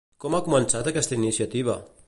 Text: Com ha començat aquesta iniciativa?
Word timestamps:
Com 0.23 0.37
ha 0.37 0.39
començat 0.47 0.89
aquesta 0.93 1.19
iniciativa? 1.21 1.77